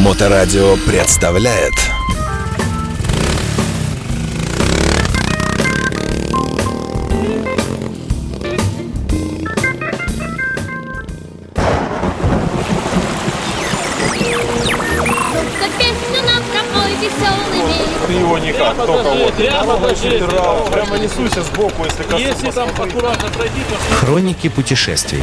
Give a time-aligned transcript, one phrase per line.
[0.00, 1.74] Моторадио представляет
[18.08, 19.34] его никак, только вот.
[19.34, 20.18] прямо Ногой пошли.
[20.18, 22.18] задирал, Прямо несуйся сбоку, если.
[22.18, 25.22] Если там аккуратно пройти, то Хроники путешествий.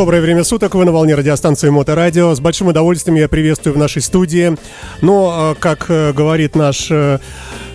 [0.00, 2.34] Доброе время суток, вы на волне радиостанции Моторадио.
[2.34, 4.56] С большим удовольствием я приветствую в нашей студии.
[5.02, 7.18] Но, э, как э, говорит наш э,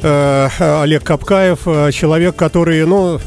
[0.02, 0.48] э,
[0.82, 3.20] Олег Капкаев, человек, который, ну,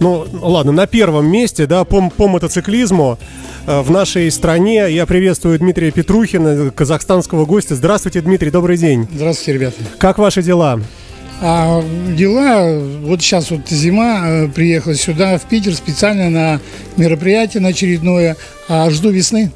[0.00, 3.18] ну, ладно, на первом месте, да, по, по мотоциклизму
[3.66, 4.86] э, в нашей стране.
[4.88, 7.74] Я приветствую Дмитрия Петрухина, казахстанского гостя.
[7.74, 9.06] Здравствуйте, Дмитрий, добрый день.
[9.12, 9.76] Здравствуйте, ребята.
[9.98, 10.80] Как ваши дела?
[11.40, 11.82] А
[12.14, 16.60] дела, вот сейчас вот зима, э, приехал сюда, в Питер, специально на
[16.96, 18.36] мероприятие на очередное,
[18.68, 19.50] а жду весны.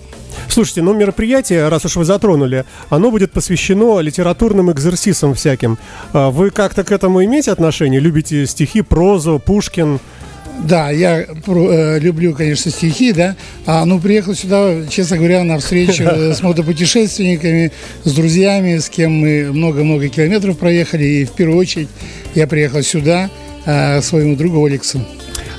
[0.49, 5.79] Слушайте, ну мероприятие, раз уж вы затронули, оно будет посвящено литературным экзерсисам всяким.
[6.13, 8.01] А Вы как-то к этому имеете отношение?
[8.01, 10.01] Любите стихи, прозу, Пушкин?
[10.65, 16.05] Да, я э, люблю, конечно, стихи, да, а ну приехал сюда, честно говоря, на встречу
[16.07, 17.73] с мотопутешественниками,
[18.05, 21.89] с друзьями, с кем мы много-много километров проехали, и в первую очередь
[22.35, 23.31] я приехал сюда
[23.65, 25.01] э, своему другу Олексу.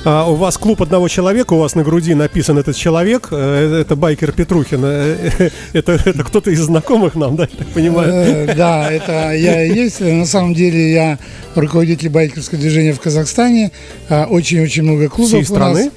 [0.04, 3.94] А у вас клуб одного человека, у вас на груди написан этот человек, э, это
[3.94, 4.80] байкер Петрухин.
[4.84, 8.12] Э, Это, это кто-то из знакомых нам, да, я так понимаю?
[8.12, 10.00] Э, Да, это я и есть.
[10.00, 11.18] На самом деле я
[11.54, 13.70] руководитель байкерского движения в Казахстане.
[14.08, 15.90] А, Очень-очень много клубов Всей страны?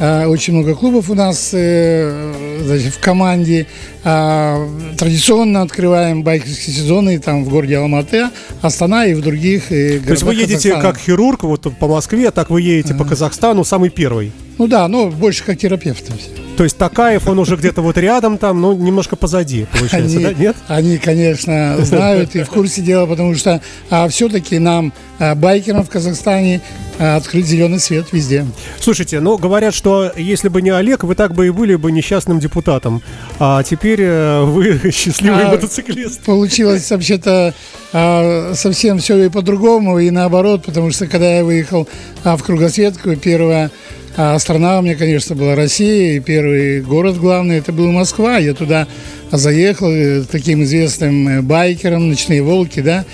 [0.00, 3.66] А, Очень много клубов у нас э, значит, в команде.
[4.02, 8.28] А, Традиционно открываем байкерские сезоны там в городе Алматы,
[8.62, 10.82] Астана и в других э, То есть вы городах едете Казахстана.
[10.82, 14.32] как хирург вот по Москве, так вы едете по Казахстану, самый первый.
[14.58, 16.10] Ну да, ну больше как терапевт.
[16.56, 20.32] То есть Такаев, он уже где-то вот рядом там, ну немножко позади, получается, Они, да?
[20.34, 20.56] Нет?
[20.68, 23.60] они, конечно, знают и в курсе дела, потому что
[23.90, 26.60] а, все-таки нам, а, байкерам в Казахстане,
[27.00, 28.46] а, открыт зеленый свет везде.
[28.78, 32.38] Слушайте, ну говорят, что если бы не Олег, вы так бы и были бы несчастным
[32.38, 33.02] депутатом.
[33.40, 36.22] А теперь э, вы счастливый А, мотоциклист.
[36.22, 37.52] Получилось вообще-то
[37.92, 41.88] а, совсем все и по-другому, и наоборот, потому что когда я выехал
[42.22, 43.72] а, в кругосветку, первая
[44.16, 48.38] а, страна у меня, конечно, была Россия, и первый город главный, это был Москва.
[48.38, 48.86] Я туда
[49.32, 53.04] заехал э, таким известным э, байкером, ночные волки, да,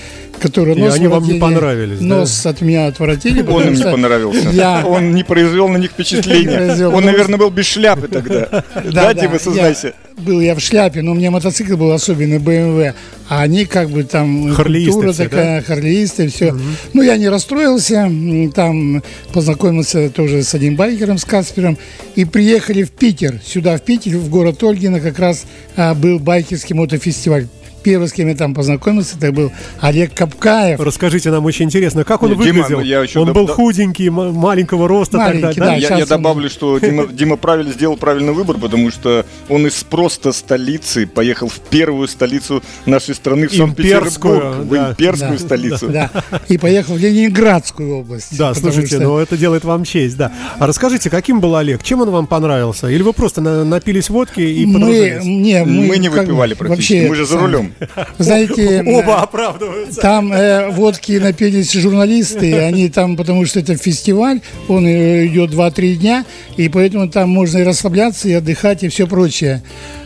[0.40, 2.04] которые И нос они вам не понравились, да?
[2.04, 3.42] Нос от меня отворотили.
[3.42, 4.48] Он им не понравился.
[4.50, 6.86] Я, Он не произвел на них впечатления.
[6.86, 8.64] Он, наверное, был без шляпы тогда.
[8.92, 9.88] Да, Дима, сознайся.
[9.88, 12.94] я был я в шляпе, но у меня мотоцикл был особенный BMW,
[13.28, 16.54] а они как бы там культура все, такая, харлеисты, все.
[16.92, 18.10] Ну, я не расстроился,
[18.54, 19.02] там
[19.32, 21.78] познакомился тоже с одним байкером, с Каспером,
[22.14, 25.44] и приехали в Питер, сюда в Питер, в город Ольгино, как раз
[25.76, 27.48] а, был байкерский мотофестиваль.
[27.82, 30.80] Первый, с кем я там познакомился, это был Олег Капкаев.
[30.80, 32.80] Расскажите нам очень интересно, как он Нет, Дима, выглядел?
[32.80, 35.70] я еще он доб- был худенький, маленького роста Маленький, тогда, да?
[35.72, 35.76] да.
[35.76, 39.82] Я, я он- добавлю, что Дима, Дима правильно сделал правильный выбор, потому что он из
[39.84, 44.90] просто столицы поехал в первую столицу нашей страны, в Санкт-Петербург, в да.
[44.90, 45.88] имперскую Да, столицу.
[45.88, 46.10] Да,
[46.48, 48.36] и поехал в Ленинградскую область.
[48.36, 50.32] Да, слушайте, что- ну это делает вам честь, да.
[50.58, 51.82] А расскажите, каким был Олег?
[51.82, 52.88] Чем он вам понравился?
[52.88, 57.08] Или вы просто на- напились водки и мы, не, мы, Мы не выпивали практически, вообще
[57.08, 57.69] мы же за рулем.
[58.18, 60.00] Знаете, Оба оправдываются.
[60.00, 65.94] там э, водки напились журналисты, они там, потому что это фестиваль, он э, идет 2-3
[65.96, 66.24] дня,
[66.56, 69.62] и поэтому там можно и расслабляться, и отдыхать, и все прочее.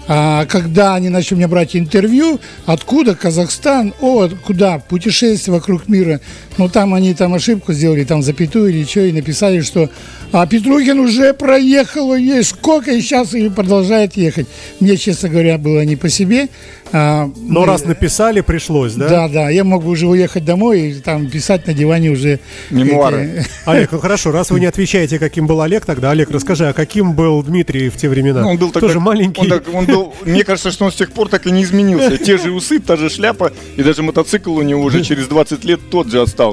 [0.06, 6.20] А когда они начали мне брать интервью, откуда Казахстан, о, куда, путешествие вокруг мира,
[6.58, 9.88] ну там они там ошибку сделали, там запятую или что, и написали, что
[10.32, 14.46] а Петрухин уже проехал, ей сколько, и сейчас и продолжает ехать.
[14.80, 16.48] Мне, честно говоря, было не по себе.
[16.92, 19.08] А, Но мы- раз написали, пришлось, да?
[19.08, 22.38] да, да, я мог бы уже уехать домой и там писать на диване уже
[22.70, 23.38] Мемуары.
[23.38, 26.72] эти- Олег, ну хорошо, раз вы не отвечаете, каким был Олег, тогда, Олег, расскажи, а
[26.72, 28.42] каким был Дмитрий в те времена?
[28.42, 29.40] Ну, он был Тоже тогда- маленький.
[29.40, 32.16] Он, так- он был, мне кажется, что он с тех пор так и не изменился.
[32.16, 35.80] Те же усы, та же шляпа, и даже мотоцикл у него уже через 20 лет
[35.90, 36.43] тот же остался.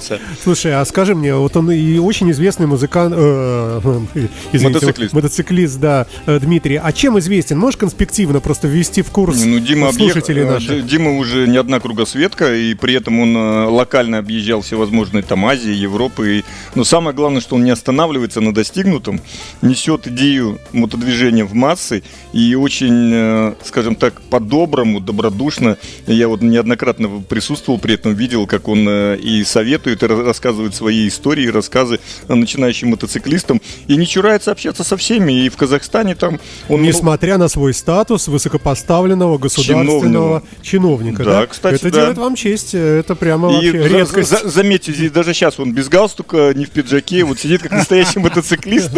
[0.44, 3.80] Слушай, а скажи мне, вот он и очень известный музыкант, э,
[4.54, 5.14] извините, Мотоциклист.
[5.14, 6.76] мотоциклист, да, э, Дмитрий.
[6.82, 7.58] А чем известен?
[7.58, 10.86] Можешь конспективно просто ввести в курс Ну, Дима, объех- слушателей э, наших?
[10.86, 15.74] Дима уже не одна кругосветка, и при этом он э, локально объезжал всевозможные там Азии,
[15.74, 16.40] Европы.
[16.40, 16.44] И-
[16.76, 19.20] Но самое главное, что он не останавливается на достигнутом,
[19.62, 22.04] несет идею мотодвижения в массы
[22.34, 25.78] и очень э, э, скажем так, по-доброму, добродушно.
[26.08, 29.44] Я вот неоднократно присутствовал при этом, видел, как он э, и
[29.82, 33.62] советует, и ра- рассказывает свои истории, рассказы начинающим мотоциклистам.
[33.88, 35.46] И не чурается общаться со всеми.
[35.46, 36.40] И в Казахстане там
[36.70, 36.82] он...
[36.82, 41.24] Несмотря на свой статус высокопоставленного государственного чиновника.
[41.24, 42.00] Да, кстати, Это да.
[42.02, 42.74] делает вам честь.
[42.74, 44.30] Это прямо И вообще за- редкость.
[44.30, 48.20] за- заметьте, здесь даже сейчас он без галстука, не в пиджаке, вот сидит как настоящий
[48.20, 48.92] мотоциклист.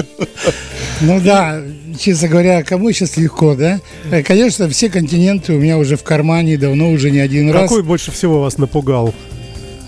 [1.02, 1.62] Ну да,
[2.00, 3.80] честно говоря, кому сейчас легко, да?
[4.12, 7.64] Э, Конечно, все континенты у меня уже в кармане давно, уже не один раз.
[7.64, 9.14] Какой больше всего вас напугал?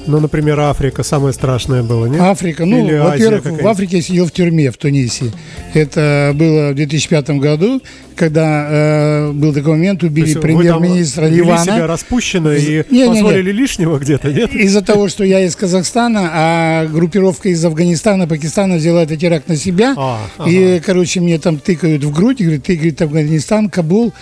[0.07, 2.21] Ну, например, Африка самое страшное было, нет?
[2.21, 3.67] Африка, ну, Или во-первых, в?
[3.67, 5.31] Африке я сидел в тюрьме в Тунисе.
[5.73, 7.81] Это было в 2005 году,
[8.15, 11.63] когда э, был такой момент, убили премьер-министра Ливана.
[11.63, 13.07] себя распущенно и Не-не-не.
[13.09, 14.53] позволили лишнего где-то, нет?
[14.53, 19.55] Из-за того, что я из Казахстана, а группировка из Афганистана, Пакистана взяла этот теракт на
[19.57, 19.95] себя.
[19.97, 24.13] А, И, короче, мне там тыкают в грудь, говорят, ты, говорит, Афганистан, Кабул.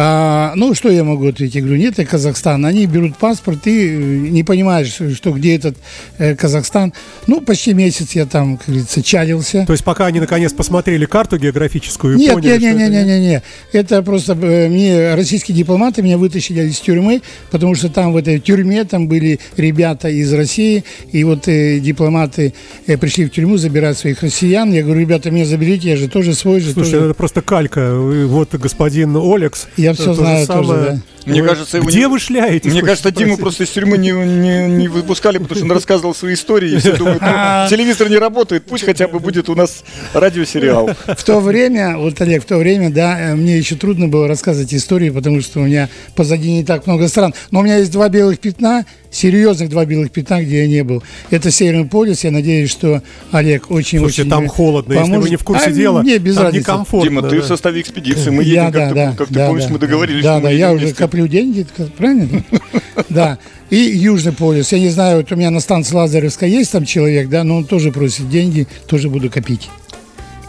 [0.00, 1.56] А, ну, что я могу ответить?
[1.56, 2.64] Я говорю, нет, это Казахстан.
[2.64, 5.76] Они берут паспорт, ты э, не понимаешь, что где этот
[6.18, 6.92] э, Казахстан.
[7.26, 9.64] Ну, почти месяц я там, как говорится, чадился.
[9.66, 13.06] То есть пока они наконец посмотрели карту географическую и Нет, поняли, нет, нет, это нет,
[13.06, 13.44] нет, нет.
[13.72, 18.38] Это просто э, мне российские дипломаты меня вытащили из тюрьмы, потому что там в этой
[18.38, 22.54] тюрьме там были ребята из России, и вот э, дипломаты
[22.86, 24.72] э, пришли в тюрьму забирать своих россиян.
[24.72, 26.72] Я говорю, ребята, меня заберите, я же тоже свой же.
[26.72, 27.10] Слушайте, тоже».
[27.10, 27.96] это просто калька.
[27.96, 29.66] Вот господин Олекс.
[29.76, 30.98] Я то же знаю тоже, да.
[31.26, 32.72] Мне Вы- кажется, его где не- вы шляетесь?
[32.72, 33.40] Мне кажется, Диму спросить?
[33.42, 36.96] просто из тюрьмы не, не, не выпускали, потому что он рассказывал свои истории, и все
[36.96, 37.28] думают, ну,
[37.68, 40.90] телевизор не работает, пусть хотя бы будет у нас радиосериал.
[41.06, 44.72] В то время, вот, Олег, в то время, да, э, мне еще трудно было рассказывать
[44.72, 47.34] истории, потому что у меня позади не так много стран.
[47.50, 51.02] Но у меня есть два белых пятна, серьезных два белых пятна, где я не был.
[51.30, 52.24] Это Северный полюс.
[52.24, 53.02] Я надеюсь, что
[53.32, 55.30] Олег очень-очень Слушайте, там мне холодно, если вы поможет.
[55.30, 56.60] не в курсе А, дела, Мне без там разницы.
[56.70, 57.08] некомфортно.
[57.10, 57.42] Дима, ты да.
[57.42, 59.70] в составе экспедиции, мы Я, едем, как, да, ты, да, как ты да, помнишь, да.
[59.72, 60.98] мы договорились, Да, что да, мы я едем уже вместе.
[60.98, 61.66] коплю деньги,
[61.96, 62.44] правильно?
[63.08, 63.38] Да.
[63.70, 64.72] И Южный полюс.
[64.72, 67.64] Я не знаю, вот у меня на станции Лазаревская есть там человек, да, но он
[67.64, 69.68] тоже просит деньги, тоже буду копить.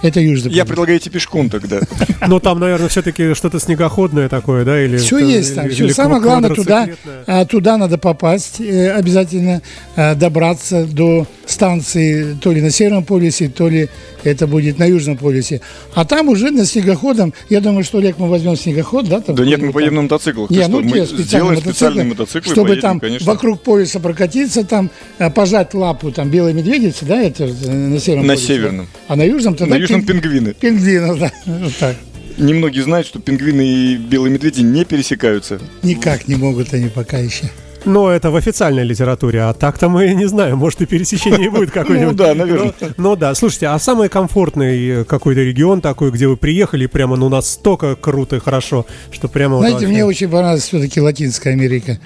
[0.02, 1.82] Это Южный Я предлагаю идти пешком тогда.
[2.28, 4.82] Но там, наверное, все-таки что-то снегоходное такое, да?
[4.82, 5.68] Или Все есть там.
[5.68, 6.88] или Самое главное, туда,
[7.28, 9.62] а, туда надо попасть, э, обязательно
[9.96, 13.90] э, добраться до станции то ли на Северном полюсе, то ли
[14.24, 15.62] это будет на Южном полюсе.
[15.94, 19.20] А там уже на снегоходом, я думаю, что, Олег, мы возьмем снегоход, да?
[19.20, 19.96] там Да нет, мы поедем там?
[19.96, 20.50] на мотоциклах.
[20.50, 23.32] Не, ну мы сделаем мотоциклы, специальные мотоциклы, чтобы поедем, там конечно.
[23.32, 28.34] вокруг полюса прокатиться, там э, пожать лапу там белой медведицы, да, это на Северном На
[28.34, 28.54] полюсе, да?
[28.54, 28.88] Северном.
[29.08, 30.54] А на Южном тогда На пин- пингвины.
[30.54, 31.96] пингвинов, да, вот так.
[32.38, 35.60] Немногие знают, что пингвины и белые медведи не пересекаются.
[35.84, 37.50] Никак не могут они пока еще.
[37.86, 42.12] Но это в официальной литературе, а так-то мы не знаем, может и пересечение будет какое-нибудь.
[42.12, 42.74] Ну да, наверное.
[42.82, 47.16] Но- Ну да, слушайте, а самый комфортный э, какой-то регион такой, где вы приехали, прямо
[47.16, 52.00] ну настолько круто и хорошо, что прямо Знаете, мне очень понравилась все-таки Латинская Америка.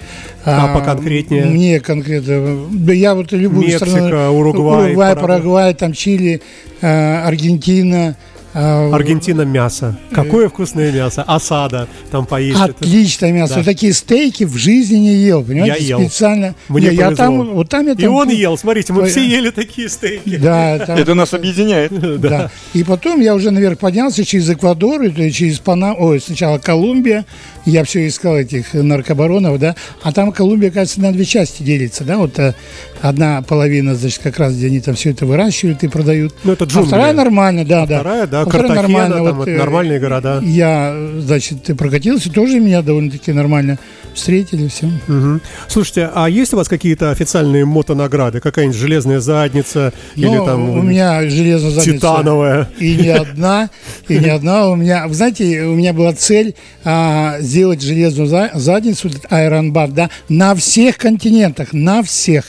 [0.45, 1.45] А поконкретнее?
[1.45, 2.59] Мне конкретно.
[2.71, 4.37] Да я вот любую Мексика, страну.
[4.37, 5.15] Уругвай, Уругвай, Парагвай.
[5.15, 6.41] Парагвай, там Чили,
[6.81, 8.15] э, Аргентина.
[8.53, 9.97] Э, Аргентина мясо.
[10.11, 11.23] Какое вкусное мясо.
[11.23, 12.59] Осада там поесть.
[12.59, 13.53] это- Отличное мясо.
[13.55, 13.59] Да.
[13.59, 15.83] Вот такие стейки в жизни не ел, понимаете?
[15.83, 16.01] Я ел.
[16.01, 16.55] Специально.
[16.69, 19.21] Мне Не, я там, вот там я И там- он ел, смотрите, мы Ой, все
[19.21, 19.23] а.
[19.23, 20.37] ели такие стейки.
[20.37, 21.91] Да, там- Это нас объединяет.
[22.19, 22.51] Да.
[22.73, 27.25] И потом я уже наверх поднялся через Эквадор, это через Панаму, ой, сначала Колумбия,
[27.65, 32.17] я все искал этих наркобаронов, да, а там Колумбия, кажется, на две части делится, да,
[32.17, 32.53] вот э,
[33.01, 36.33] одна половина, значит, как раз, где они там все это выращивают и продают.
[36.43, 36.87] Ну, это а джунгли.
[36.87, 37.99] вторая нормально, да, да.
[37.99, 40.41] Вторая, да, А вторая Картахена, нормально, там вот, э, нормальные города.
[40.43, 43.77] Я, значит, прокатился, тоже меня довольно-таки нормально
[44.13, 44.87] встретили, все.
[45.07, 45.41] Мгм.
[45.67, 48.39] Слушайте, а есть у вас какие-то официальные мотонаграды?
[48.39, 51.97] Какая-нибудь железная задница или Ну, там у меня железная задница.
[51.97, 52.69] титановая?
[52.79, 53.69] И не одна,
[54.07, 54.69] и не одна.
[54.69, 59.91] У меня, вы знаете, у меня была цель а, сделать железную за- задницу, Iron Bar,
[59.91, 62.45] да, на всех континентах, на всех.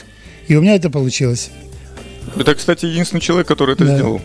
[0.47, 1.51] И у меня это получилось.
[2.35, 3.93] Это, кстати, единственный человек, который это Да.
[3.95, 4.21] сделал.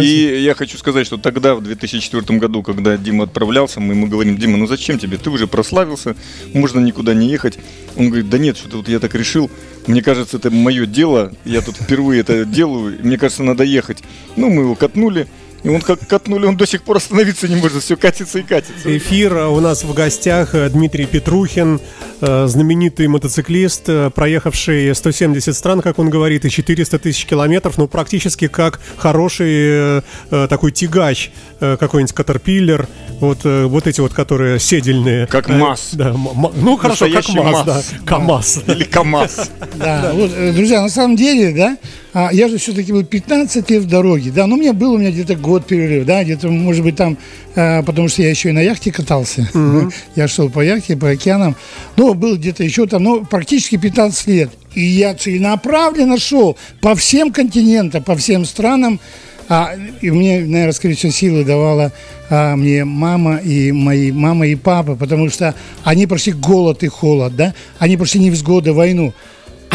[0.00, 4.36] И я хочу сказать, что тогда, в 2004 году, когда Дима отправлялся, мы ему говорим,
[4.36, 5.16] Дима, ну зачем тебе?
[5.16, 6.14] Ты уже прославился,
[6.52, 7.58] можно никуда не ехать.
[7.96, 9.50] Он говорит, да нет, что-то вот я так решил.
[9.88, 13.98] Мне кажется, это мое дело, я тут впервые это делаю, мне кажется, надо ехать.
[14.36, 15.26] Ну, мы его катнули,
[15.64, 18.96] и он как катнули, он до сих пор остановиться не может, все катится и катится.
[18.96, 21.80] Эфир у нас в гостях э, Дмитрий Петрухин,
[22.20, 27.88] э, знаменитый мотоциклист, э, проехавший 170 стран, как он говорит, и 400 тысяч километров, ну
[27.88, 31.30] практически как хороший такой тягач,
[31.60, 32.86] какой-нибудь Caterpillar,
[33.20, 35.26] Вот, вот эти вот, которые седельные.
[35.26, 35.90] Как МАЗ.
[35.92, 37.74] Да, ну хорошо, как Настоящий МАЗ, да.
[37.74, 37.94] МАЗ.
[38.04, 38.62] КамАЗ.
[38.66, 39.50] Или КАМАЗ.
[39.76, 41.78] Да, вот, друзья, на самом деле, да,
[42.14, 44.98] а, я же все-таки был 15 лет в дороге, да, но у меня был у
[44.98, 47.18] меня где-то год перерыв, да, где-то, может быть, там,
[47.56, 49.50] э, потому что я еще и на яхте катался,
[50.14, 51.56] я шел по яхте, по океанам,
[51.96, 57.32] но был где-то еще там, ну, практически 15 лет, и я целенаправленно шел по всем
[57.32, 59.00] континентам, по всем странам,
[59.48, 61.92] а, и мне, наверное, скорее всего, силы давала
[62.30, 67.34] а, мне мама и мои мама и папа, потому что они прошли голод и холод,
[67.36, 69.12] да, они прошли невзгоды, войну.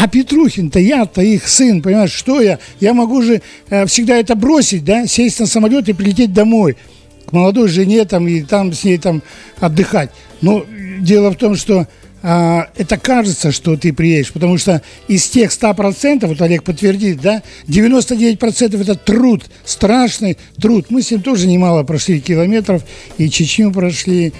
[0.02, 2.58] А Петрухин-то, я-то их сын, понимаешь, что я?
[2.80, 6.78] Я могу же э, всегда это бросить, да, сесть на самолет и прилететь домой
[7.26, 9.22] к молодой жене там и там с ней там
[9.58, 10.10] отдыхать.
[10.40, 10.64] Но
[11.00, 11.86] дело в том, что
[12.22, 17.42] а, это кажется, что ты приедешь, потому что из тех 100%, вот Олег подтвердит, да,
[17.68, 20.86] 99% это труд, страшный труд.
[20.88, 22.84] Мы с ним тоже немало прошли километров,
[23.18, 24.32] и Чечню прошли,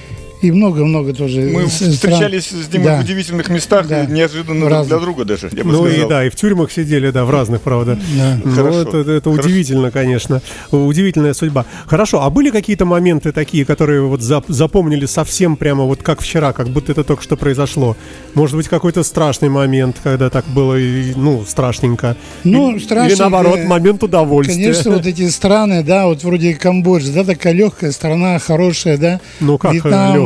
[0.42, 1.40] и много-много тоже.
[1.52, 1.92] Мы стран.
[1.92, 2.96] встречались с Димой Да.
[2.98, 4.06] в удивительных местах, Да.
[4.06, 4.88] неожиданно друг Разных.
[4.88, 6.08] для друга даже, я бы Ну и сказал.
[6.08, 7.98] да, и в тюрьмах сидели, да, в разных, правда.
[8.16, 8.38] Да.
[8.44, 8.80] Ну, Хорошо.
[8.82, 9.48] это, это Хорошо.
[9.48, 10.40] удивительно, конечно.
[10.70, 11.66] Удивительная судьба.
[11.86, 16.52] Хорошо, а были какие-то моменты такие, которые вот зап- запомнили совсем прямо вот как вчера,
[16.52, 17.96] как будто это только что произошло?
[18.34, 22.16] Может быть, какой-то страшный момент, когда так было, и, ну, страшненько?
[22.44, 23.12] Ну, страшненько.
[23.12, 24.54] Или наоборот, момент удовольствия?
[24.54, 29.20] Конечно, вот эти страны, да, вот вроде Камбоджа, да, такая легкая страна, хорошая, да.
[29.40, 29.72] Ну, как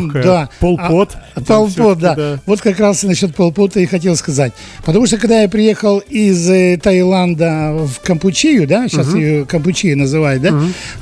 [0.04, 0.22] легкая?
[0.22, 0.48] Да.
[0.60, 1.16] Полпот?
[1.34, 2.14] А, Полпот, да.
[2.14, 2.40] да.
[2.46, 4.52] Вот как раз и насчет Полпота и хотел сказать.
[4.84, 10.42] Потому что когда я приехал из э, Таиланда в Кампучию, да, сейчас ее Кампучия называют,
[10.42, 10.54] да,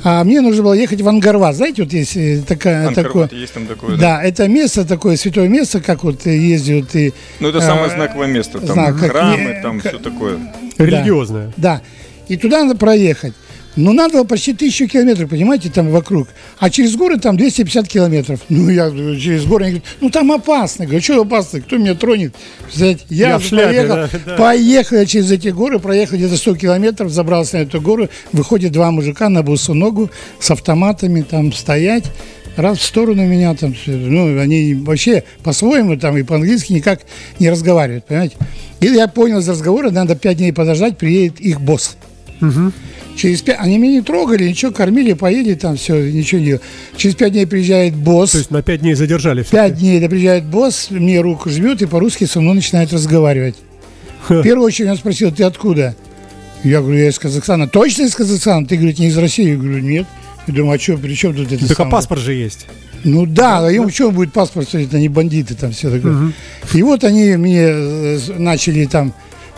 [0.03, 1.53] а мне нужно было ехать в Ангарва.
[1.53, 3.29] Знаете, вот есть э, такая, такое...
[3.31, 4.17] есть там такое, да.
[4.17, 7.13] Да, это место такое, святое место, как вот ездят и...
[7.39, 8.59] Ну, это самое э, знаковое место.
[8.59, 10.39] Там знак, как храмы, не- там как- все такое.
[10.77, 11.51] Религиозная.
[11.57, 11.81] Да.
[12.27, 13.33] И туда надо проехать.
[13.75, 16.27] Но надо было почти тысячу километров, понимаете, там вокруг.
[16.59, 18.39] А через горы там 250 километров.
[18.49, 19.65] Ну, я говорю, через горы.
[19.65, 20.83] Они говорят, ну, там опасно.
[20.83, 21.61] Я говорю, что опасно?
[21.61, 22.35] Кто меня тронет?
[22.73, 27.11] Я, Я в шляпе, поехал, да, поехал я через эти горы, проехал где-то 100 километров,
[27.11, 32.05] забрался на эту гору, выходят два мужика на босу ногу с автоматами там стоять.
[32.55, 36.99] Раз в сторону меня там, ну, они вообще по-своему там и по-английски никак
[37.39, 38.35] не разговаривают, понимаете?
[38.79, 41.97] И я понял из разговора, надо пять дней подождать, приедет их босс.
[43.15, 46.59] Через пять, они меня не трогали, ничего, кормили, поели, там все, ничего не.
[46.97, 48.31] Через пять дней приезжает босс.
[48.31, 49.51] То есть на пять дней задержали все.
[49.51, 53.55] Пять дней да, приезжает босс, мне руку жмет и по-русски со мной начинает разговаривать.
[54.27, 55.95] В первую очередь он спросил, ты откуда?
[56.63, 57.67] Я говорю, я из Казахстана.
[57.67, 58.65] Точно из Казахстана?
[58.65, 59.49] Ты, говорит, не из России?
[59.49, 60.07] Я говорю, нет.
[60.47, 61.91] Я думаю, а что, при чем тут это Так а самое?
[61.91, 62.67] паспорт же есть.
[63.03, 66.31] Ну да, а ему что будет паспорт стоит, они бандиты там все такое.
[66.73, 69.13] И вот они мне э, начали там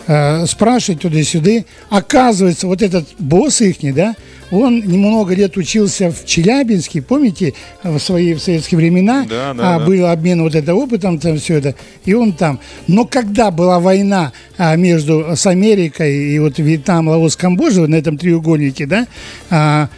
[0.07, 1.63] э, спрашивать туда-сюда.
[1.89, 4.15] Оказывается, вот этот босс ихний, да,
[4.51, 9.79] он немного лет учился в Челябинске, помните, в свои в советские времена Да, да, а,
[9.79, 9.85] да.
[9.85, 12.59] был обмен вот это опытом, там все это, и он там.
[12.87, 18.17] Но когда была война а, между с Америкой и вот Вьетнам, Лаос, Камбоджа на этом
[18.17, 19.07] треугольнике, да,
[19.49, 19.89] а,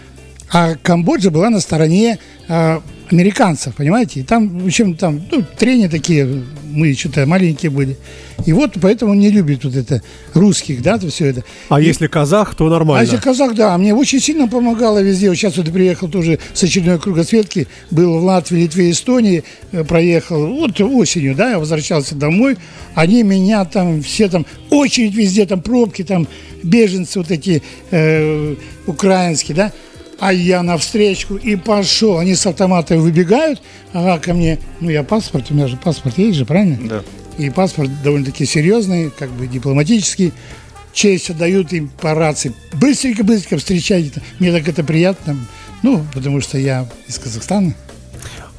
[0.50, 4.22] а Камбоджа была на стороне а, американцев, понимаете?
[4.22, 6.44] И там, в общем, там, ну, трения такие,
[6.78, 7.98] мы что-то маленькие были.
[8.46, 10.02] И вот поэтому он не любит вот это
[10.34, 11.44] русских, да, то все это.
[11.70, 13.04] А И- если казах, то а нормально.
[13.06, 15.30] если казах, да, мне очень сильно помогало везде.
[15.30, 20.48] Вот сейчас вот приехал тоже с очередной кругосветки, был в Латвии, Литве, Эстонии, э, проехал,
[20.48, 22.58] вот осенью, да, я возвращался домой,
[22.96, 26.28] они меня там, все там, очередь везде, там пробки, там
[26.64, 28.56] беженцы вот эти э,
[28.86, 29.72] украинские, да,
[30.20, 32.18] а я навстречу и пошел.
[32.18, 33.62] Они с автоматом выбегают,
[33.94, 36.78] ага, ко мне, ну я паспорт, у меня же паспорт есть же, правильно?
[36.88, 37.04] Да.
[37.38, 40.34] И паспорт довольно-таки серьезный, как бы дипломатический.
[40.92, 42.54] Честь отдают им по рации.
[42.74, 44.22] Быстренько-быстренько встречайте.
[44.40, 45.38] Мне так это приятно.
[45.84, 47.76] Ну, потому что я из Казахстана.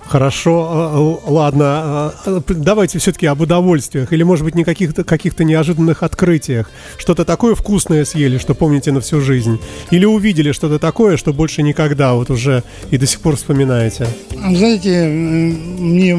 [0.09, 2.13] Хорошо, а, л- ладно.
[2.47, 4.13] п- Давайте все-таки об удовольствиях.
[4.13, 6.71] Или, может быть, не каких-то каких-то неожиданных открытиях.
[6.97, 9.59] Что-то такое вкусное съели, что помните на всю жизнь.
[9.91, 14.07] Или увидели что-то такое, что больше никогда вот уже и до сих пор вспоминаете.
[14.33, 16.15] Знаете, мне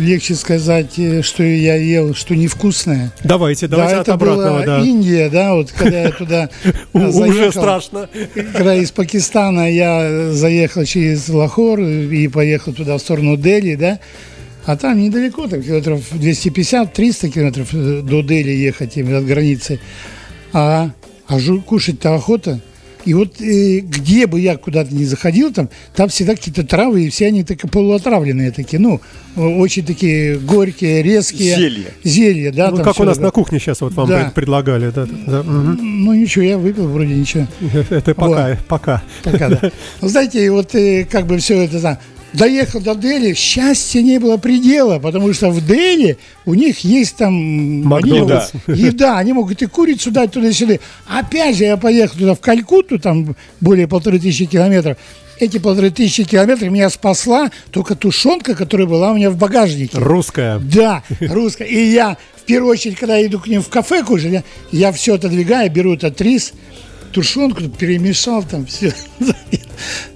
[0.00, 3.12] легче сказать, э, что я ел, что невкусное.
[3.24, 4.80] Давайте, давайте да, от это обратного, была да.
[4.80, 6.48] Индия, да, вот когда я туда
[6.94, 8.08] э, Уже страшно.
[8.54, 13.98] Когда из Пакистана я заехал через Лахор и поехал туда в сторону Дели, да,
[14.66, 19.78] а там недалеко, там километров 250-300 километров э, до Дели ехать именно от границы.
[20.52, 20.90] А,
[21.26, 22.60] а жу- кушать-то охота.
[23.04, 27.10] И вот э, где бы я куда-то не заходил, там, там всегда какие-то травы, и
[27.10, 28.98] все они такие полуотравленные такие, ну,
[29.36, 31.54] очень такие горькие, резкие.
[31.54, 31.86] Зелья.
[32.02, 32.70] Зелья, да.
[32.70, 33.26] Ну, там как у нас такое.
[33.26, 34.20] на кухне сейчас вот вам Да.
[34.22, 34.88] пред- предлагали.
[34.90, 35.78] Да, да, мгм.
[36.04, 37.46] Ну, ничего, я выпил вроде ничего.
[37.90, 39.02] Это пока, пока.
[39.22, 39.70] Пока, да.
[40.00, 41.98] Ну, знаете, и вот э, как бы все это, да.
[42.34, 47.92] Доехал до Дели, счастья не было предела, потому что в Дели у них есть там
[47.94, 50.74] они могут- еда, они могут и курицу дать туда-сюда.
[51.06, 54.98] Опять же, я поехал туда в Калькутту, там более полторы тысячи километров.
[55.40, 59.98] Эти полторы тысячи километров меня спасла только тушенка, которая была у меня в багажнике.
[59.98, 60.60] Русская.
[60.60, 61.66] Да, русская.
[61.66, 64.92] И я, в первую очередь, когда я иду к ним в кафе кушать, я, я
[64.92, 66.52] все отодвигаю, беру этот рис,
[67.12, 68.94] тушенку, перемешал там все.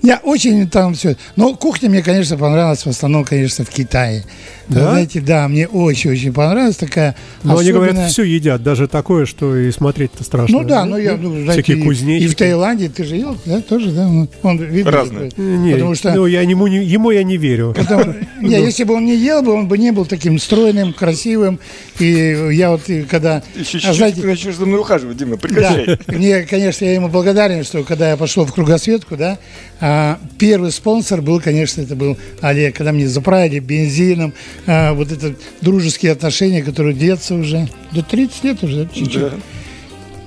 [0.02, 1.16] Я очень там все.
[1.36, 4.24] Но кухня мне, конечно, понравилась в основном, конечно, в Китае.
[4.68, 4.80] Да?
[4.80, 7.16] Вы Знаете, да, мне очень-очень понравилась такая.
[7.42, 10.60] Но они говорят, особенная- все едят, даже такое, что и смотреть-то страшно.
[10.60, 12.24] Ну да, ну я, ну, знаете, Всякие и- кузнечики.
[12.24, 14.06] И в Таиланде ты же ел, да, тоже, да?
[14.06, 15.30] Ну, Он видно.
[15.36, 17.74] Не, Потому что ну, я ему, не, ему я не верю.
[17.74, 21.58] Потому- не, если бы он не ел бы, он бы не был таким стройным, красивым.
[21.98, 22.04] И
[22.52, 23.42] я вот когда...
[23.56, 25.98] Еще а, знаете, ты начнешь за мной ухаживать, Дима, да, прекращай.
[26.08, 29.38] мне, конечно, я ему благодарен, что когда я пошел в кругосветку, да,
[29.80, 34.32] а, первый спонсор был, конечно, это был Олег, когда мне заправили бензином,
[34.66, 39.20] а, вот это дружеские отношения, которые длятся уже до 30 лет уже, чуть-чуть.
[39.22, 39.32] Да.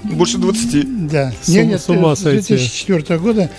[0.04, 1.08] Больше 20.
[1.10, 1.34] Да.
[1.42, 2.56] С ума- с ума с сойти.
[2.56, 3.50] 2004 года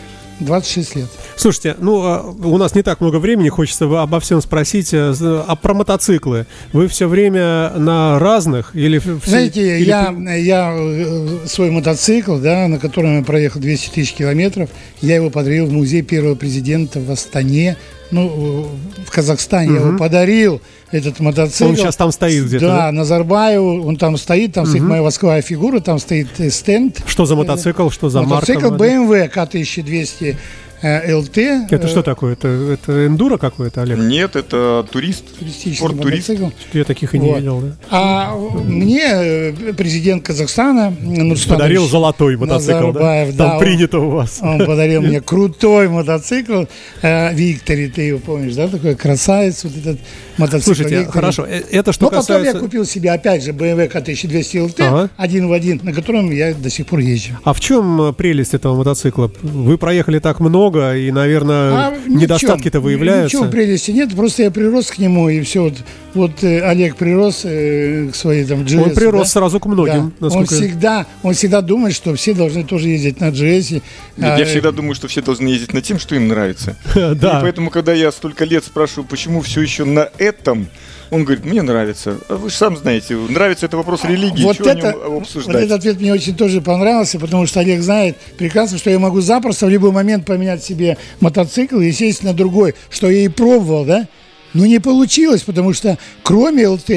[0.44, 1.06] 26 лет.
[1.36, 4.92] Слушайте, ну, а, у нас не так много времени, хочется обо всем спросить.
[4.92, 5.12] э,
[5.46, 6.46] А про мотоциклы?
[6.72, 8.74] Вы все время на разных?
[8.74, 14.12] Или Знаете, или я, я э, свой мотоцикл, да, на котором я проехал 200 тысяч
[14.12, 14.70] километров,
[15.00, 17.76] я его подарил в музей первого президента в Астане,
[18.12, 19.74] ну, э, в Казахстане.
[19.74, 20.60] Я его подарил,
[20.92, 21.70] этот мотоцикл.
[21.70, 22.92] Он щас там стоит где-то, Да, да?
[22.92, 27.02] Назарбаеву, он там стоит, там стоит моя восковая фигура, там стоит э, стенд.
[27.06, 28.52] Что за мотоцикл, что за марка?
[28.52, 28.74] Мотоцикл?
[28.74, 30.36] BMW К1200 э,
[30.82, 31.38] ЛТ.
[31.70, 32.32] Это э, что такое?
[32.32, 33.98] Это, это эндуро какое-то, Олег?
[33.98, 35.24] Нет, это турист.
[35.38, 36.28] Туристический турист.
[36.28, 36.56] мотоцикл.
[36.72, 37.36] Я таких и не Вот.
[37.38, 37.60] видел.
[37.60, 37.72] да.
[37.90, 38.34] А
[38.64, 43.00] мне э, президент Казахстана Нурсултан Подарил золотой мотоцикл, да?
[43.00, 44.40] Назарбаев, Там он- принято у вас.
[44.42, 46.64] Он подарил мне крутой мотоцикл.
[47.02, 48.68] Э, Виктори, ты его помнишь, да?
[48.68, 50.00] Такой красавец, вот этот
[50.38, 50.74] мотоцикл.
[50.74, 52.56] Слушайте, хорошо, э, это что Но потом касается...
[52.56, 55.10] я купил себе опять же BMW К1200 ЛТ, Ага.
[55.16, 57.32] один в один, на котором я до сих пор езжу.
[57.44, 59.30] А в чем э, прелесть этого мотоцикла?
[59.42, 63.36] Вы проехали так много, и, наверное, А недостатки-то выявляются.
[63.36, 65.64] Ничего прелести нет, просто я прирос к нему, и все.
[65.64, 65.74] Вот,
[66.14, 68.82] вот э, Олег прирос э, к своей там GS.
[68.82, 69.24] Он прирос да?
[69.28, 70.26] сразу к многим, Да.
[70.26, 70.54] Он насколько...
[70.54, 73.74] всегда, он всегда думает, что все должны тоже ездить на GS.
[73.74, 73.82] Нет,
[74.18, 76.76] А, я всегда думаю, что все должны ездить на тем, что им нравится.
[77.22, 77.38] Да.
[77.38, 80.68] И поэтому, когда я столько лет спрашиваю, почему все еще на этом,
[81.12, 82.18] он говорит, мне нравится.
[82.28, 85.64] А вы же сам знаете, нравится это вопрос религии, вот чего это, нем вот обсуждать?
[85.64, 89.66] этот ответ мне очень тоже понравился, потому что Олег знает прекрасно, что я могу запросто
[89.66, 94.08] в любой момент поменять себе мотоцикл и сесть на другой, что я и пробовал, да?
[94.54, 96.90] Но не получилось, потому что кроме ЛТ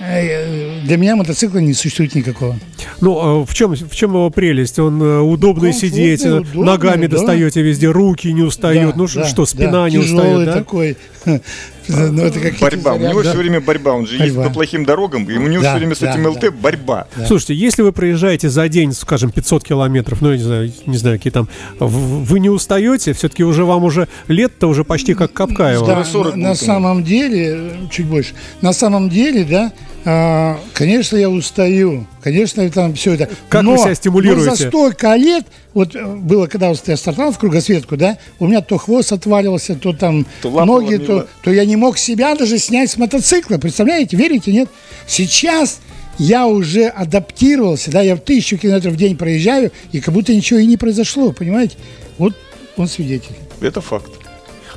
[0.00, 2.56] э, для меня мотоцикла не существует никакого.
[3.00, 4.80] Ну, а в чем, в чем его прелесть?
[4.80, 7.16] Он э, удобный Комфортный, сидеть, э, удобный, ногами да.
[7.16, 8.92] достаете везде, руки не устают.
[8.92, 10.52] Да, ну да, что, спина да, не тяжелый устает, да?
[10.54, 10.96] такой.
[11.88, 12.94] Ну, это как Борьба.
[12.94, 13.30] У него да.
[13.30, 13.92] все время борьба.
[13.92, 14.48] Он же ездит Борьба.
[14.48, 16.30] по плохим дорогам, и у него Да, все время с этим да.
[16.30, 17.06] ЛТ борьба.
[17.26, 21.18] Слушайте, если вы проезжаете за день, скажем, 500 километров, ну, я не знаю, не знаю,
[21.18, 23.12] какие там, вы не устаете?
[23.12, 25.86] Все-таки уже вам уже лет-то уже почти как Капкаева.
[25.86, 29.72] Да, 40 на, на самом деле, чуть больше, на самом деле, да,
[30.04, 33.28] а, конечно, я устаю, конечно, там все это.
[33.48, 34.50] Как но, вы себя стимулируете?
[34.50, 38.48] Но за столько лет, вот э, было, когда вот я стартовал в кругосветку, да, у
[38.48, 41.06] меня то хвост отваливался, то там То ноги, ломила.
[41.22, 44.68] то, то я не мог себя даже снять с мотоцикла, представляете, верите, нет?
[45.06, 45.80] Сейчас
[46.18, 50.58] я уже адаптировался, да, я в тысячу километров в день проезжаю, и как будто ничего
[50.58, 51.76] и не произошло, понимаете?
[52.18, 52.34] Вот
[52.76, 53.36] он свидетель.
[53.60, 54.21] Это факт.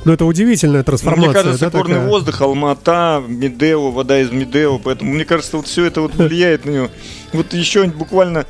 [0.06, 1.32] Ну, это удивительная Ну, трансформация.
[1.32, 2.08] Мне кажется, да, горный такая?
[2.08, 6.70] воздух, Алмата, Медео, вода из Медео, поэтому мне кажется, вот все это вот влияет на
[6.70, 6.88] него.
[7.32, 8.46] Вот еще буквально,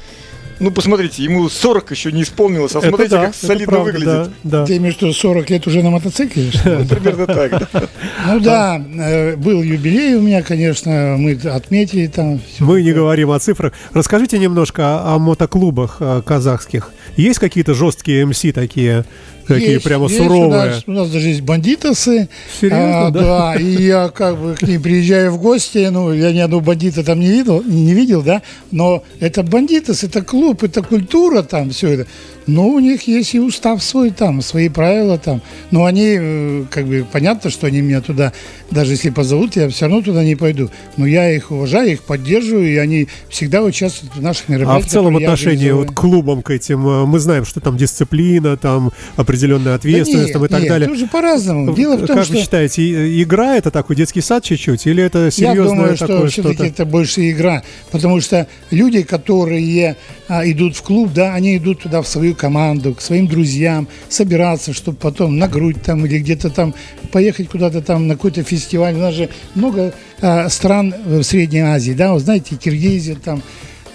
[0.60, 4.06] ну посмотрите, ему 40 еще не исполнилось, а Это смотрите, да, как солидно правда, выглядит.
[4.06, 4.66] Да, да.
[4.66, 6.50] Ты имеешь в виду 40 лет уже на мотоцикле?
[6.90, 7.50] Примерно так.
[7.72, 7.88] да.
[8.34, 12.38] Ну да, э, был юбилей у меня, конечно, мы отметили там.
[12.58, 13.72] Мы не говорим о цифрах.
[13.94, 16.90] Расскажите немножко о, о мотоклубах э, казахских.
[17.16, 19.04] Есть какие-то жесткие МС такие,
[19.46, 20.48] такие Есть, прямо есть суровые?
[20.48, 22.28] У нас, у нас даже есть бандитосы.
[22.60, 23.20] Серьезно, А, да?
[23.20, 23.60] да?
[23.60, 27.20] и я как бы к ним приезжаю в гости, ну, я ни одного бандита там
[27.20, 32.06] не видел, не видел, да, но это бандитос, это клуб, это культура там, все это.
[32.46, 35.42] Но у них есть и устав свой там, свои правила там.
[35.70, 38.32] Но они, э, как бы, понятно, что они меня туда,
[38.70, 40.70] даже если позовут, я все равно туда не пойду.
[40.96, 44.86] Но я их уважаю, их поддерживаю, и они всегда участвуют в наших А мероприятиях.
[44.86, 48.56] в целом я отношение вот к клубам, к этим, э, мы знаем, что там дисциплина,
[48.56, 50.88] там определенная ответственность там, и так нет, далее.
[50.88, 51.74] Тоже по-разному.
[51.74, 55.24] Дело в том, как что вы считаете, игра это такой детский сад чуть-чуть, или это
[55.24, 56.68] Я серьезное думаю, что такое все-таки что-то?
[56.68, 59.96] это больше игра, потому что люди, которые
[60.28, 64.72] а, идут в клуб, да, они идут туда в свою команду, к своим друзьям, собираться,
[64.72, 66.74] чтобы потом на грудь там или где-то там
[67.12, 68.94] поехать куда-то там на какой-то фестиваль.
[68.94, 73.42] У нас же много а, стран в Средней Азии, да, вы знаете, Киргизия там,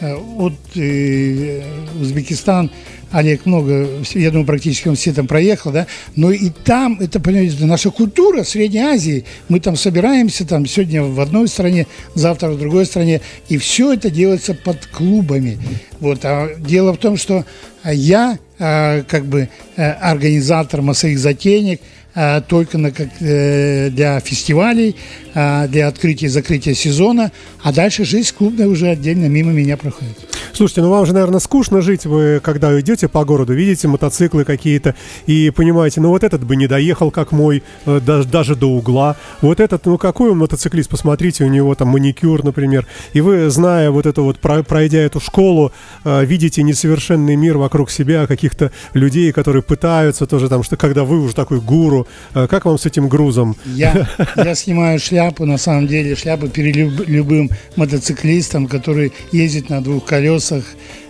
[0.01, 1.61] от э,
[1.99, 2.71] Узбекистан,
[3.11, 5.85] Олег много, я думаю, практически он все там проехал, да,
[6.15, 11.19] но и там, это, понимаете, наша культура Средней Азии, мы там собираемся, там, сегодня в
[11.19, 15.57] одной стране, завтра в другой стране, и все это делается под клубами,
[15.99, 17.45] вот, а дело в том, что
[17.83, 21.81] я, а, как бы, э, организатор массовых затейник,
[22.13, 24.95] а, только на, как, э, для фестивалей,
[25.33, 27.31] для открытия и закрытия сезона,
[27.63, 30.17] а дальше жизнь клубная уже отдельно мимо меня проходит.
[30.53, 32.05] Слушайте, ну вам же, наверное, скучно жить.
[32.05, 36.67] Вы, когда идете по городу, видите мотоциклы какие-то и понимаете, ну вот этот бы не
[36.67, 39.15] доехал, как мой, э, даже, даже до угла.
[39.41, 42.85] Вот этот, ну какой он мотоциклист, посмотрите, у него там маникюр, например.
[43.13, 45.71] И вы, зная вот это вот, про- пройдя эту школу,
[46.03, 51.21] э, видите несовершенный мир вокруг себя, каких-то людей, которые пытаются тоже там, что когда вы
[51.21, 53.55] уже такой гуру, э, как вам с этим грузом?
[53.65, 59.83] Я, я снимаю шляпу, на самом деле, шляпу перед люб- любым мотоциклистом, который ездит на
[59.83, 60.63] двух колесах.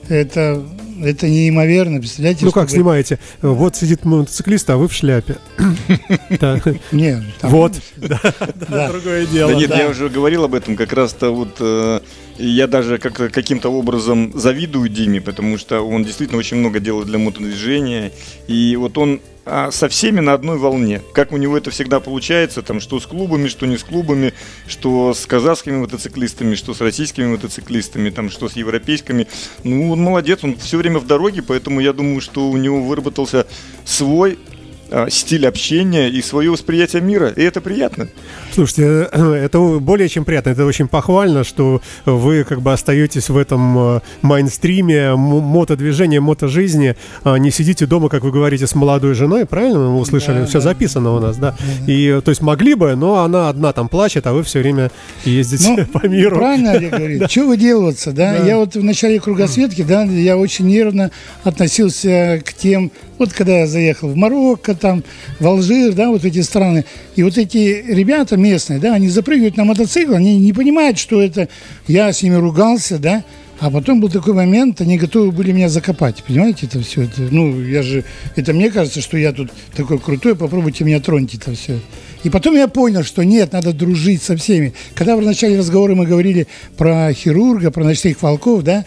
[0.10, 0.62] Это,
[1.04, 2.43] это неимоверно, представляете?
[2.45, 3.19] Ну как чтобы- снимаете?
[3.41, 5.38] Вот сидит мотоциклист, а вы в шляпе.
[6.91, 7.74] Нет, Вот.
[7.97, 8.89] да.
[8.89, 9.52] Другое Да дело.
[9.52, 9.80] нет, да.
[9.84, 12.00] я уже говорил об этом, как раз-то вот э,
[12.38, 17.17] я даже как, каким-то образом завидую Диме, потому что он действительно очень много делает для
[17.19, 18.12] мотодвижения,
[18.47, 21.01] и вот он со всеми на одной волне.
[21.13, 24.34] Как у него это всегда получается, там, что с клубами, что не с клубами,
[24.67, 29.27] что с казахскими мотоциклистами, что с российскими мотоциклистами, там, что с европейскими.
[29.63, 33.47] Ну, он молодец, он все время в дороге, поэтому я думаю, что у него выработался
[33.84, 34.61] свой а,
[35.10, 38.08] стиль общения и свое восприятие мира, и это приятно.
[38.54, 43.38] Слушайте, э, это более чем приятно, это очень похвально, что вы как бы остаетесь в
[43.38, 49.45] этом э, майнстриме мотодвижения, мотожизни, а не сидите дома, как вы говорите, с молодой женой,
[49.45, 50.39] правильно мы услышали?
[50.39, 50.65] Да, все да.
[50.65, 51.56] записано у нас, да?
[51.88, 54.91] И, э, то есть могли бы, но она одна там плачет, а вы все время
[55.23, 56.36] ездите Ну, по миру.
[56.36, 57.32] Правильно Олег говорит.
[57.32, 58.36] Что выделываться, да?
[58.36, 61.12] Я вот в начале кругосветки, да, я очень нервно
[61.43, 65.03] относился к тем, вот когда я заехал в Марокко, там,
[65.39, 69.63] в Алжир, да, вот эти страны, и вот эти ребята местные, да, они запрыгивают на
[69.63, 71.47] мотоцикл, они не понимают, что это,
[71.88, 73.23] я с ними ругался, да,
[73.60, 77.62] а потом был такой момент, они готовы были меня закопать, понимаете, это все, это, ну,
[77.62, 78.03] я же,
[78.36, 81.79] это мне кажется, что я тут такой крутой, попробуйте меня троньте это все.
[82.23, 84.73] И потом я понял, что нет, надо дружить со всеми.
[84.95, 88.86] Когда в начале разговора мы говорили про хирурга, про ночных волков, да,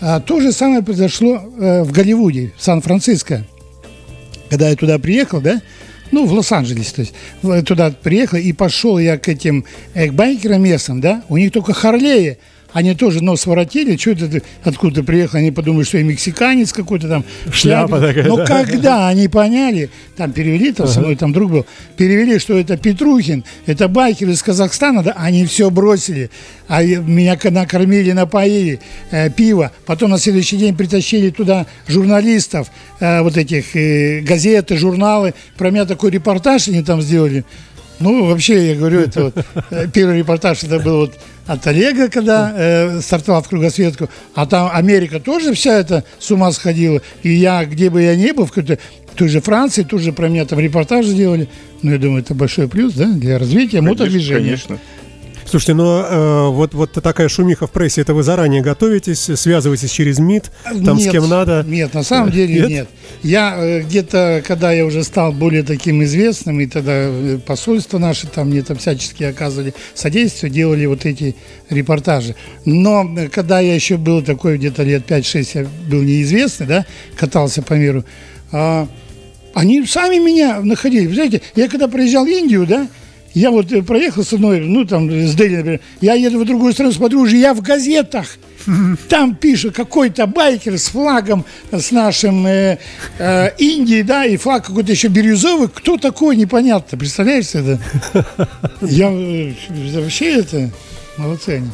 [0.00, 3.44] а, то же самое произошло э, в Голливуде, в Сан-Франциско.
[4.50, 5.60] Когда я туда приехал, да,
[6.10, 7.14] ну, в Лос-Анджелес, то есть,
[7.66, 11.74] туда приехал, и пошел я к этим э, к байкерам местным, да, у них только
[11.74, 12.38] Харлеи,
[12.78, 17.24] они тоже нос воротили, что это откуда приехал, они подумают, что я мексиканец какой-то там,
[17.52, 18.46] Шляпа такая, Но да.
[18.46, 19.08] когда?
[19.08, 23.88] Они поняли, там перевели, там со мной там друг был, перевели, что это Петрухин, это
[23.88, 26.30] байкер из Казахстана, да, они все бросили,
[26.68, 28.78] а меня накормили, напоили,
[29.10, 35.34] э, пиво, потом на следующий день притащили туда журналистов, э, вот этих э, газеты, журналы,
[35.56, 37.44] про меня такой репортаж они там сделали,
[37.98, 42.52] ну, вообще, я говорю, это вот, э, первый репортаж это был вот от Олега, когда
[42.54, 47.64] э, стартовал в кругосветку, а там Америка тоже вся это с ума сходила, и я,
[47.64, 48.78] где бы я ни был, в какой-то
[49.16, 51.48] той же Франции, тоже про меня там репортаж сделали,
[51.82, 54.42] ну, я думаю, это большой плюс, да, для развития мотодвижения.
[54.42, 54.78] Конечно.
[55.48, 60.18] Слушайте, ну э, вот, вот такая шумиха в прессе, это вы заранее готовитесь, связываетесь через
[60.18, 60.52] МИД,
[60.84, 61.64] там с Нет, кем надо?
[61.66, 62.68] Нет, на самом деле Нет?
[62.68, 62.88] нет.
[63.22, 68.26] Я э, где-то, когда я уже стал более таким известным, и тогда э, посольства наши
[68.26, 71.34] там мне там всячески оказывали содействие, делали вот эти
[71.70, 72.34] репортажи.
[72.66, 77.62] Но э, когда я еще был такой, где-то лет 5-6, я был неизвестный, да, катался
[77.62, 78.04] по миру,
[78.52, 78.86] а,
[79.54, 81.06] они сами меня находили.
[81.06, 82.86] Вы знаете, я когда проезжал Индию, да,
[83.34, 86.72] я вот э, проехал с одной, ну там с Дели, например, я еду в другую
[86.72, 88.26] страну, смотрю, уже я в газетах.
[89.08, 92.78] Там пишет какой-то байкер с флагом, с нашим э,
[93.18, 95.68] э, Индии, да, и флаг какой-то еще бирюзовый.
[95.68, 96.98] Кто такой, непонятно.
[96.98, 97.78] Представляешь это?
[98.80, 100.70] Я э, вообще это
[101.16, 101.70] молодцы они.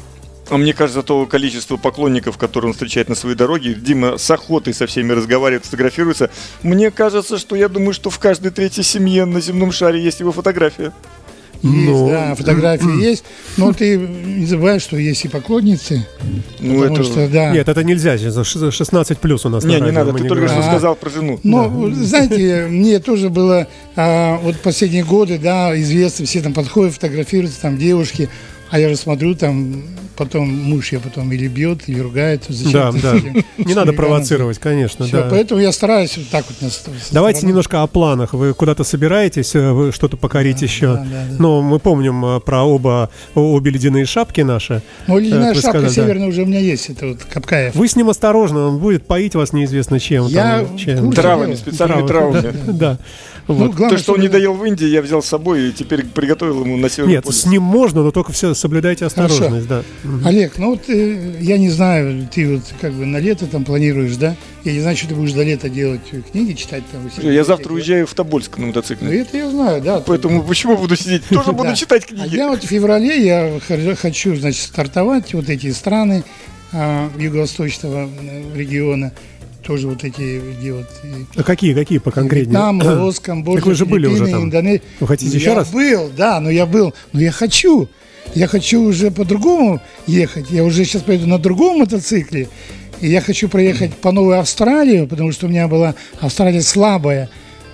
[0.50, 4.74] А мне кажется, то количество поклонников, которые он встречает на своей дороге, Дима с охотой
[4.74, 6.30] со всеми разговаривает, фотографируется.
[6.62, 10.32] Мне кажется, что я думаю, что в каждой третьей семье на земном шаре есть его
[10.32, 10.92] фотография.
[11.64, 13.24] Есть, да, фотографии есть.
[13.56, 16.06] Но ты не забывай, что есть и поклонницы.
[16.60, 17.04] Ну, потому это...
[17.04, 17.50] что, да.
[17.52, 20.46] Нет, это нельзя, сейчас 16 плюс у нас Не, на не надо, ты не только
[20.46, 20.70] что говорим.
[20.70, 20.72] А.
[20.72, 21.40] сказал про жену.
[21.42, 27.60] Ну, знаете, мне тоже было а, вот последние годы, да, известно, все там подходят, фотографируются,
[27.62, 28.28] там девушки.
[28.74, 29.84] А я же смотрю, там
[30.16, 32.42] потом муж я потом или бьет, или ругает.
[32.48, 33.14] Зачем Да, да.
[33.56, 35.28] Не надо провоцировать, конечно, да.
[35.30, 36.56] Поэтому я стараюсь вот так вот.
[37.12, 37.50] Давайте стороны.
[37.50, 38.32] немножко о планах.
[38.32, 40.94] Вы куда-то собираетесь, э, вы что-то покорить еще?
[40.94, 41.36] да, да, да.
[41.38, 44.82] Ну, мы помним э, про оба обе ледяные шапки наши.
[45.06, 46.02] Ну, ледяная Как вы шапка сказали, да.
[46.02, 46.90] северная уже у меня есть.
[46.90, 47.76] Это вот Капкаев.
[47.76, 50.26] Вы с ним осторожно, он будет поить вас неизвестно чем.
[50.26, 51.12] Я там, чем.
[51.12, 52.54] Травами, специальными травами.
[52.66, 52.72] Да.
[52.72, 52.98] да.
[53.46, 53.74] Ну, Вот.
[53.74, 56.62] главное, То, что он не доел в Индии, я взял с собой и теперь приготовил
[56.64, 59.82] ему на Северный Нет, с ним можно, но только все соблюдайте осторожность, да.
[60.02, 60.26] Мгм.
[60.26, 64.16] Олег, ну вот э, я не знаю, ты вот как бы на лето там планируешь,
[64.16, 64.34] да?
[64.64, 67.10] Я не знаю, что ты будешь до лета делать, э, книги читать там.
[67.30, 69.20] Я завтра уезжаю в Тобольск на Ну мотоцикле.
[69.20, 70.00] это я знаю, да.
[70.00, 71.24] Поэтому почему буду сидеть?
[71.28, 71.74] Тоже буду Да.
[71.74, 72.36] читать А книги.
[72.36, 73.60] я вот в феврале я
[73.96, 76.24] хочу, значит, стартовать вот эти страны
[76.72, 79.12] а, юго-восточного э, региона,
[79.64, 80.86] тоже вот эти, где вот
[81.36, 82.52] А какие, какие поконкретнее?
[82.52, 84.44] Вьетнам, Лаос, Камбоджа, Так вы же были уже там.
[84.44, 85.70] Индоне- Вы хотите Ну, еще я раз?
[85.70, 87.88] был, да, но я был, но я хочу.
[88.34, 90.50] Я хочу уже по-другому ехать.
[90.50, 92.48] Я уже сейчас поеду на другом мотоцикле.
[93.00, 97.28] И я хочу проехать по Новой Австралию, потому что у меня была Австралия слабая.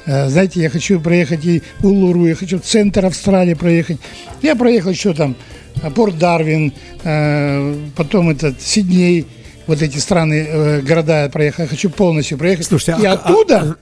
[0.06, 3.98] Э, Знаете, я хочу проехать и Улуру, я хочу в центр Австралии проехать.
[4.42, 5.36] Я проехал еще там
[5.82, 6.72] э, Порт Дарвин,
[7.04, 9.26] э, потом этот Сидней,
[9.70, 11.30] вот эти страны, э, города.
[11.32, 12.66] Я хочу полностью проехать.
[12.66, 13.76] Слушайте, и а- оттуда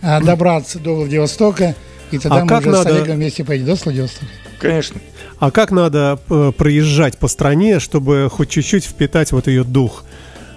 [0.00, 1.74] а, добраться до Владивостока,
[2.12, 4.26] и тогда А мы уже надо- с Олегом вместе поедем, да, с Владивостока?
[4.60, 5.00] Конечно.
[5.40, 10.04] А как надо э, проезжать по стране, чтобы хоть чуть-чуть впитать вот ее дух?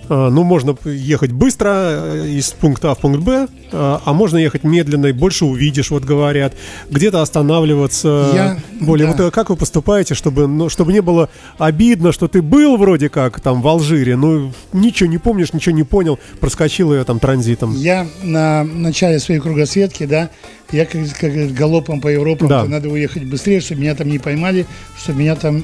[0.10, 4.38] Э, Ну, можно ехать быстро э, из пункта А в пункт Б, э, а можно
[4.38, 6.54] ехать медленно, и больше увидишь, вот говорят.
[6.90, 9.08] Где-то останавливаться Я- более.
[9.08, 9.14] да.
[9.14, 13.10] Вот э, как вы поступаете, чтобы, ну, чтобы не было обидно, что ты был вроде
[13.10, 17.76] как там в Алжире, ну, ничего не помнишь, ничего не понял, проскочил ее там транзитом.
[17.76, 20.30] Я на начале своей кругосветки, да,
[20.72, 22.66] я как, как галопом по Европам, Да.
[22.66, 24.66] надо уехать быстрее, чтобы меня там не поймали,
[25.02, 25.64] чтобы меня там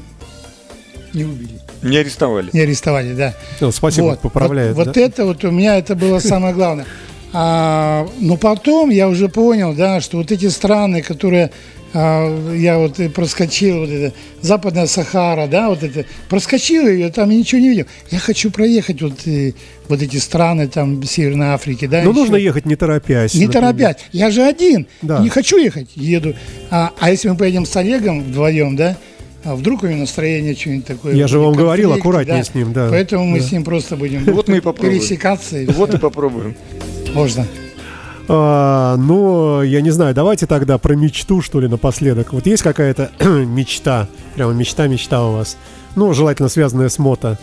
[1.13, 2.49] не убили, Не арестовали.
[2.53, 3.33] не арестовали, да.
[3.61, 4.75] Ну, Спасибо, вот, поправляет.
[4.75, 5.01] Вот, вот да?
[5.01, 6.85] это вот у меня это было самое главное.
[7.33, 11.51] А, но потом я уже понял, да, что вот эти страны, которые
[11.93, 17.29] а, я вот и проскочил, вот это Западная Сахара, да, вот это, проскочил ее, там
[17.31, 17.85] и ничего не видел.
[18.09, 19.53] Я хочу проехать вот, э,
[19.87, 22.01] вот эти страны, там, Северной Африки, да.
[22.03, 22.19] Ну, еще.
[22.19, 23.35] нужно ехать не торопясь.
[23.35, 23.73] Не например.
[23.73, 23.97] торопясь.
[24.11, 24.87] Я же один.
[25.03, 25.19] Да.
[25.19, 25.89] Не хочу ехать.
[25.95, 26.35] Еду.
[26.71, 28.97] А, а если мы поедем с Олегом вдвоем, да?
[29.45, 31.13] А вдруг у него настроение что-нибудь такое.
[31.15, 32.87] Я же вам конфликт, говорил, аккуратнее с ним, да.
[32.89, 33.45] Поэтому мы Да.
[33.45, 34.99] с ним просто будем Вот мы и попробуем.
[34.99, 35.57] пересекаться.
[35.59, 36.55] и Вот и попробуем.
[37.13, 37.45] Можно.
[38.29, 42.31] А, ну, я не знаю, давайте тогда про мечту, что ли, напоследок.
[42.31, 45.57] Вот есть какая-то мечта, прямо мечта-мечта у вас?
[45.95, 47.37] Ну, желательно связанная с мото.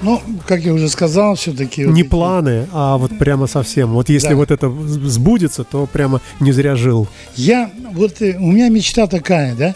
[0.00, 1.84] Ну, как я уже сказал, все-таки...
[1.84, 3.90] Не планы, а вот прямо совсем.
[3.90, 4.36] Вот если Да.
[4.36, 7.08] вот это сбудется, то прямо не зря жил.
[7.34, 9.74] Я, вот э, у меня мечта такая, да,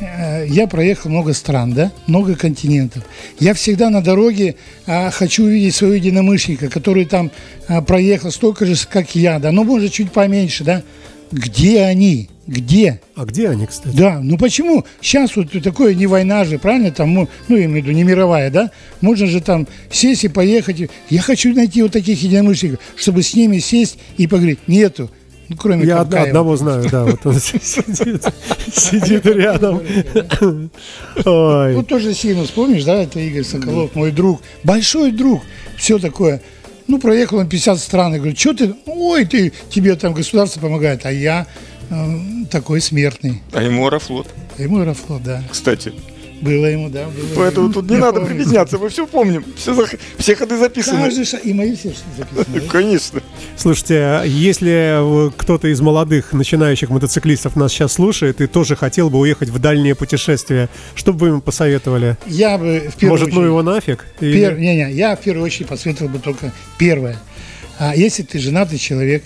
[0.00, 3.04] я проехал много стран, да, много континентов.
[3.38, 7.30] Я всегда на дороге а, хочу увидеть своего единомышленника, который там
[7.68, 10.82] а, проехал столько же, как я, да, но может чуть поменьше, да.
[11.30, 12.28] Где они?
[12.46, 13.00] Где?
[13.16, 13.96] А где они, кстати?
[13.96, 14.84] Да, ну почему?
[15.00, 16.90] Сейчас вот такое не война же, правильно?
[16.90, 18.70] Там, ну, ну, я имею в виду, не мировая, да?
[19.00, 20.90] Можно же там сесть и поехать.
[21.08, 24.60] Я хочу найти вот таких единомышленников, чтобы с ними сесть и поговорить.
[24.66, 25.10] Нету.
[25.48, 26.26] Ну, кроме Я Капкаева.
[26.28, 28.24] одного знаю, да, вот он сидит,
[28.72, 29.82] сидит рядом.
[31.24, 31.74] Ой.
[31.74, 35.42] Вот тоже Синус, помнишь, да, это Игорь Соколов, мой друг, большой друг,
[35.76, 36.40] все такое.
[36.86, 41.06] Ну, проехал он 50 стран, я говорю, что ты, ой, ты, тебе там государство помогает,
[41.06, 41.46] а я
[41.90, 41.94] э,
[42.50, 43.42] такой смертный.
[43.52, 44.28] А ему Аэрофлот,
[44.58, 45.92] Ему Аэрофлот, да, кстати.
[46.44, 47.26] Было ему, да, было.
[47.36, 48.34] Поэтому тут не Я надо помню.
[48.34, 49.44] прибедняться, мы все помним.
[49.56, 49.86] Все, за-
[50.18, 50.98] все ходы записаны.
[51.04, 52.60] Каждый шаг, и мои все записаны.
[52.60, 52.68] да?
[52.70, 53.22] Конечно.
[53.56, 59.10] Слушайте, а если э, кто-то из молодых начинающих мотоциклистов нас сейчас слушает и тоже хотел
[59.10, 62.16] бы уехать в дальнее путешествие, что бы вы ему посоветовали?
[62.26, 64.04] Я бы в первую Может, ну очередь- его нафиг?
[64.20, 67.16] Или- Пер- не, не, я в первую очередь посоветовал бы только первое.
[67.78, 69.24] А если ты женатый человек,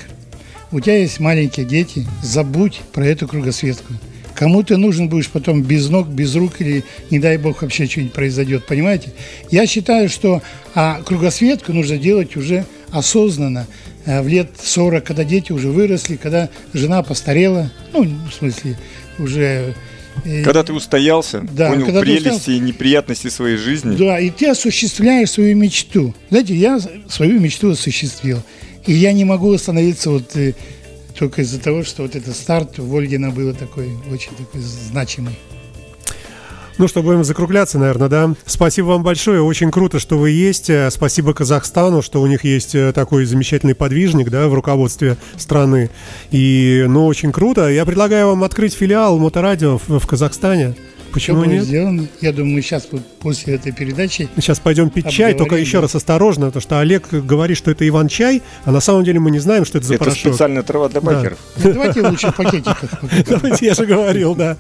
[0.71, 3.93] у тебя есть маленькие дети, забудь про эту кругосветку.
[4.39, 8.13] Кому ты нужен будешь потом без ног, без рук или, не дай бог, вообще что-нибудь
[8.13, 9.11] произойдет, понимаете?
[9.51, 10.43] Я считаю, что
[10.77, 13.67] а, кругосветку нужно делать уже осознанно,
[14.07, 18.79] э, в лет 40, когда дети уже выросли, когда жена постарела, ну, в смысле,
[19.19, 19.75] уже...
[20.25, 22.53] э, Когда ты устоялся, Да, понял прелести устоялся.
[22.53, 23.97] и неприятности своей жизни.
[23.97, 26.15] Да, и ты осуществляешь свою мечту.
[26.31, 28.41] Знаете, я свою мечту осуществил.
[28.87, 30.55] И я не могу остановиться вот э,
[31.19, 35.37] только из-за того, что вот этот старт у Вольгина был такой, очень такой значимый.
[36.79, 38.35] Ну что, будем закругляться, наверное, да?
[38.47, 40.71] Спасибо вам большое, очень круто, что вы есть.
[40.71, 45.91] Э, Спасибо Казахстану, что у них есть э, такой замечательный подвижник, да, в руководстве страны.
[46.31, 47.69] И, ну, очень круто.
[47.69, 50.77] Я предлагаю вам открыть филиал Моторадио в, в Казахстане.
[51.19, 51.65] Почему нет?
[51.65, 52.07] сделано.
[52.21, 55.83] Я думаю, мы сейчас вот после этой передачи Сейчас пойдем пить чай, только еще да.
[55.83, 59.39] раз осторожно, потому что Олег говорит, что это Иван-чай, а на самом деле мы не
[59.39, 60.33] знаем, что это за Это порошок.
[60.33, 61.39] специальная трава для байкеров.
[61.57, 62.91] Ну, давайте лучше в пакетиках.
[63.29, 64.57] Давайте, Я же говорил, да.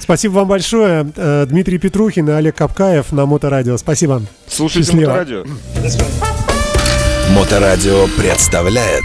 [0.00, 1.10] Спасибо вам большое.
[1.16, 3.76] Э, Дмитрий Петрухин и Олег Капкаев на Моторадио.
[3.76, 4.22] Спасибо.
[4.46, 5.10] Слушайте Счастливо.
[5.10, 5.44] Моторадио.
[7.34, 9.04] Моторадио представляет